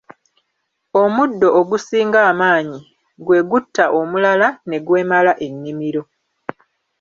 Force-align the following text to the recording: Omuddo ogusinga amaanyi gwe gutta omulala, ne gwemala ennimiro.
Omuddo 1.01 1.47
ogusinga 1.59 2.19
amaanyi 2.31 2.79
gwe 3.25 3.39
gutta 3.49 3.85
omulala, 3.99 4.47
ne 4.67 4.77
gwemala 4.85 5.31
ennimiro. 5.47 6.03